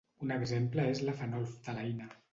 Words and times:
Un 0.27 0.31
exemple 0.35 0.87
és 0.95 1.03
la 1.11 1.15
fenolftaleïna. 1.21 2.11